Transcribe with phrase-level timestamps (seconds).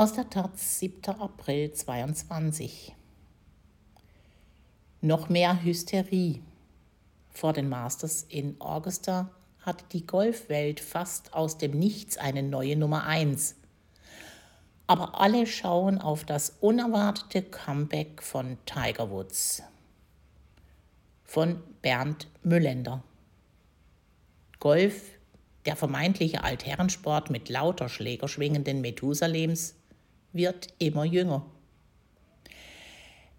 [0.00, 1.20] Aus der Taz, 7.
[1.20, 2.96] April 22.
[5.02, 6.40] Noch mehr Hysterie.
[7.28, 9.28] Vor den Masters in Augusta
[9.60, 13.56] hat die Golfwelt fast aus dem Nichts eine neue Nummer 1.
[14.86, 19.62] Aber alle schauen auf das unerwartete Comeback von Tiger Woods.
[21.24, 23.04] Von Bernd Müllender.
[24.60, 25.10] Golf,
[25.66, 29.74] der vermeintliche Altherrensport mit lauter schlägerschwingenden Methusalems,
[30.32, 31.46] wird immer jünger.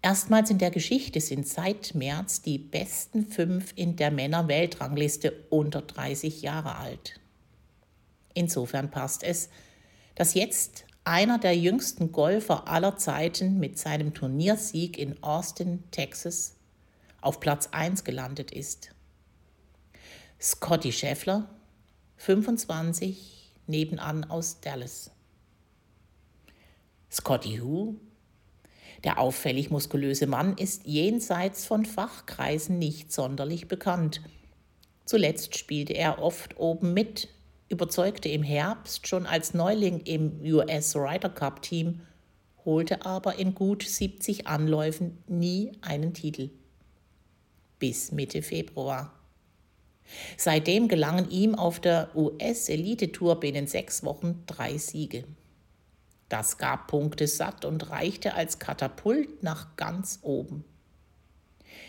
[0.02, 6.42] Erstmals in der Geschichte sind seit März die besten fünf in der Männer-Weltrangliste unter 30
[6.42, 7.20] Jahre alt.
[8.34, 9.48] Insofern passt es,
[10.16, 16.56] dass jetzt einer der jüngsten Golfer aller Zeiten mit seinem Turniersieg in Austin, Texas,
[17.20, 18.90] auf Platz 1 gelandet ist.
[20.40, 21.48] Scotty Scheffler,
[22.16, 25.12] 25, nebenan aus Dallas.
[27.12, 27.96] Scotty Hu,
[29.04, 34.22] der auffällig muskulöse Mann, ist jenseits von Fachkreisen nicht sonderlich bekannt.
[35.04, 37.28] Zuletzt spielte er oft oben mit,
[37.68, 42.00] überzeugte im Herbst schon als Neuling im US Ryder Cup Team,
[42.64, 46.48] holte aber in gut 70 Anläufen nie einen Titel.
[47.78, 49.12] Bis Mitte Februar.
[50.38, 55.24] Seitdem gelangen ihm auf der US-Elite-Tour binnen sechs Wochen drei Siege.
[56.32, 60.64] Das gab Punkte satt und reichte als Katapult nach ganz oben.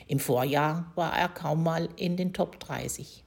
[0.06, 3.24] Im Vorjahr war er kaum mal in den Top 30.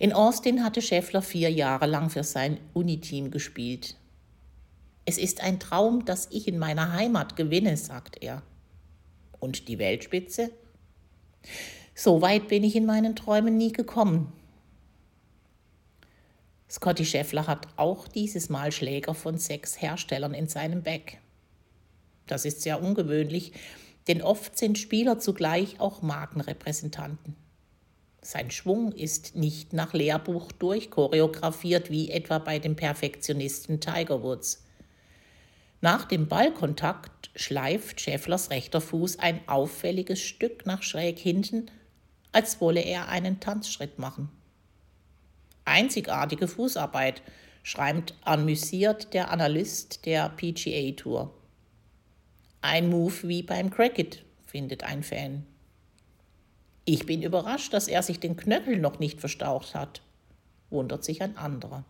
[0.00, 3.94] In Austin hatte Schäffler vier Jahre lang für sein Uniteam gespielt.
[5.04, 8.42] Es ist ein Traum, dass ich in meiner Heimat gewinne, sagt er.
[9.38, 10.50] Und die Weltspitze?
[11.94, 14.32] So weit bin ich in meinen Träumen nie gekommen.
[16.76, 21.16] Scotty Scheffler hat auch dieses Mal Schläger von sechs Herstellern in seinem Bag.
[22.26, 23.52] Das ist sehr ungewöhnlich,
[24.08, 27.34] denn oft sind Spieler zugleich auch Markenrepräsentanten.
[28.20, 34.62] Sein Schwung ist nicht nach Lehrbuch durchchoreografiert wie etwa bei dem Perfektionisten Tiger Woods.
[35.80, 41.70] Nach dem Ballkontakt schleift Schefflers rechter Fuß ein auffälliges Stück nach schräg hinten,
[42.32, 44.30] als wolle er einen Tanzschritt machen
[45.66, 47.22] einzigartige Fußarbeit,
[47.62, 51.34] schreibt amüsiert der Analyst der PGA Tour.
[52.62, 55.44] Ein Move wie beim Cricket, findet ein Fan.
[56.84, 60.02] Ich bin überrascht, dass er sich den Knöchel noch nicht verstaucht hat,
[60.70, 61.84] wundert sich ein anderer.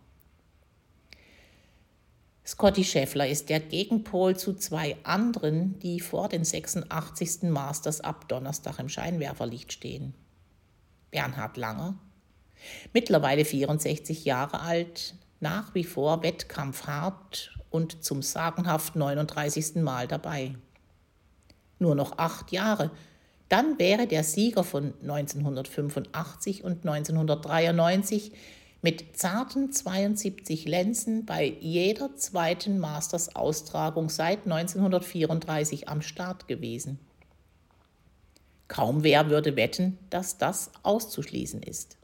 [2.45, 7.43] Scotty Scheffler ist der Gegenpol zu zwei anderen, die vor den 86.
[7.43, 10.13] Masters ab Donnerstag im Scheinwerferlicht stehen.
[11.11, 11.99] Bernhard Langer
[12.93, 19.75] Mittlerweile 64 Jahre alt, nach wie vor wettkampfhart und zum sagenhaft 39.
[19.75, 20.55] Mal dabei.
[21.79, 22.91] Nur noch acht Jahre,
[23.49, 28.31] dann wäre der Sieger von 1985 und 1993
[28.81, 36.99] mit zarten 72 Lenzen bei jeder zweiten Masters-Austragung seit 1934 am Start gewesen.
[38.67, 41.97] Kaum wer würde wetten, dass das auszuschließen ist.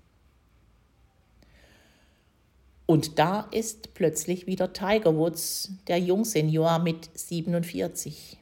[2.86, 8.38] Und da ist plötzlich wieder Tiger Woods, der Jungsenior mit 47.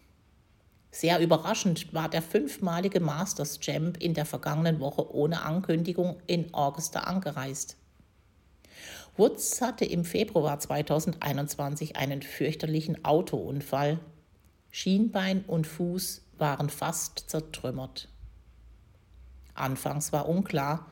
[0.89, 7.01] Sehr überraschend war der fünfmalige Masters Champ in der vergangenen Woche ohne Ankündigung in Augusta
[7.01, 7.77] angereist.
[9.15, 13.99] Woods hatte im Februar 2021 einen fürchterlichen Autounfall.
[14.71, 18.09] Schienbein und Fuß waren fast zertrümmert.
[19.53, 20.87] Anfangs war unklar,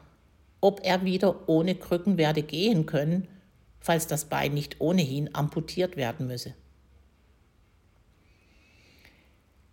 [0.61, 3.27] ob er wieder ohne Krücken werde gehen können
[3.79, 6.53] falls das Bein nicht ohnehin amputiert werden müsse.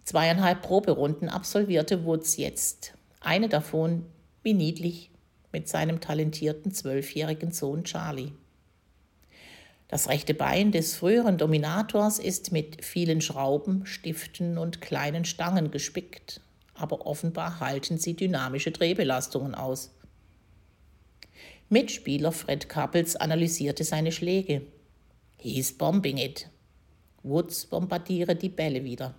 [0.04, 4.06] Zweieinhalb Proberunden absolvierte Woods jetzt, eine davon
[4.42, 5.10] wie niedlich
[5.50, 8.32] mit seinem talentierten zwölfjährigen Sohn Charlie.
[9.88, 16.40] Das rechte Bein des früheren Dominators ist mit vielen Schrauben, Stiften und kleinen Stangen gespickt,
[16.74, 19.95] aber offenbar halten sie dynamische Drehbelastungen aus.
[21.68, 24.62] Mitspieler Fred Couples analysierte seine Schläge.
[25.36, 26.48] He's bombing it.
[27.24, 29.14] Woods bombardiere die Bälle wieder.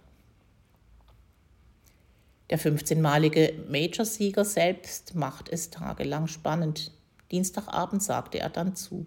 [2.50, 6.94] Der 15-malige Major-Sieger selbst macht es tagelang spannend.
[7.32, 9.06] Dienstagabend sagte er dann zu.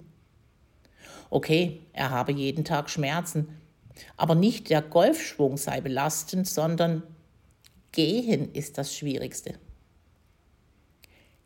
[1.30, 3.56] Okay, er habe jeden Tag Schmerzen,
[4.18, 7.02] aber nicht der Golfschwung sei belastend, sondern
[7.92, 9.54] Gehen ist das Schwierigste.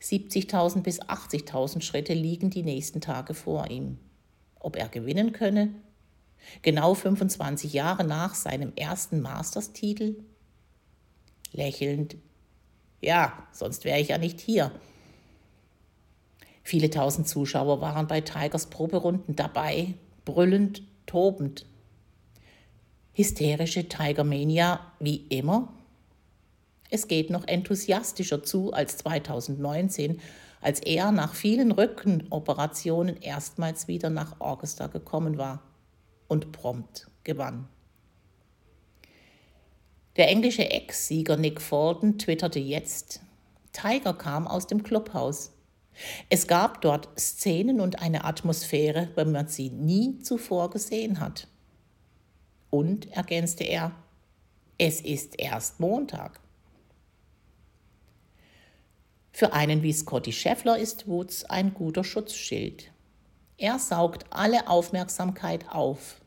[0.05, 3.99] 70.000 bis 80.000 Schritte liegen die nächsten Tage vor ihm.
[4.61, 5.75] Ob er gewinnen könne?
[6.61, 10.17] Genau 25 Jahre nach seinem ersten Masters-Titel?
[11.53, 12.17] Lächelnd,
[13.01, 14.73] ja, sonst wäre ich ja nicht hier.
[16.63, 21.67] Viele tausend Zuschauer waren bei Tigers Proberunden dabei, brüllend, tobend.
[23.13, 25.73] Hysterische Tigermania wie immer?
[26.91, 30.21] Es geht noch enthusiastischer zu als 2019,
[30.61, 35.63] als er nach vielen Rückenoperationen erstmals wieder nach Augusta gekommen war
[36.29, 37.69] und prompt gewann.
[40.17, 43.21] Der englische Ex-Sieger Nick Fulton twitterte jetzt,
[43.73, 45.53] Tiger kam aus dem Clubhaus.
[46.29, 51.49] Es gab dort Szenen und eine Atmosphäre, wenn man sie nie zuvor gesehen hat.
[52.71, 53.93] Und, ergänzte er,
[54.79, 56.41] es ist erst Montag.
[59.37, 62.93] Für einen wie Scotty Scheffler ist Woods ein guter Schutzschild.
[63.59, 66.21] Er saugt alle Aufmerksamkeit auf.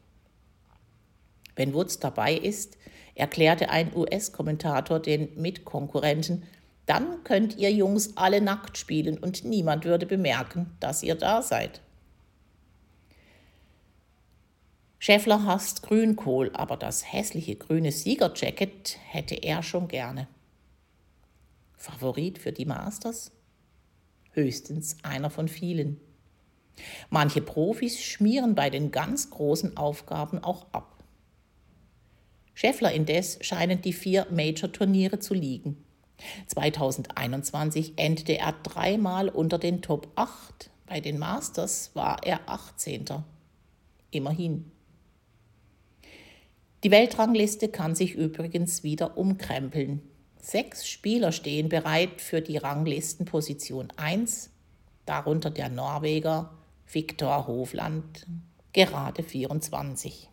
[1.56, 2.78] Wenn Woods dabei ist,
[3.16, 6.44] erklärte ein US-Kommentator den Mitkonkurrenten,
[6.86, 11.80] dann könnt ihr Jungs alle nackt spielen und niemand würde bemerken, dass ihr da seid.
[15.00, 20.28] Schäffler hasst Grünkohl, aber das hässliche grüne Siegerjacket hätte er schon gerne.
[21.78, 23.32] Favorit für die Masters?
[24.32, 26.02] Höchstens einer von vielen.
[27.10, 31.04] Manche Profis schmieren bei den ganz großen Aufgaben auch ab.
[32.54, 35.78] Scheffler indes scheinen die vier Major-Turniere zu liegen.
[36.48, 40.72] 2021 endete er dreimal unter den Top 8.
[40.88, 43.06] Bei den Masters war er 18.
[44.10, 44.72] Immerhin.
[46.84, 50.02] Die Weltrangliste kann sich übrigens wieder umkrempeln.
[50.50, 54.50] Sechs Spieler stehen bereit für die Ranglistenposition 1,
[55.06, 56.54] darunter der Norweger
[56.90, 58.26] Viktor Hovland,
[58.72, 60.30] gerade 24.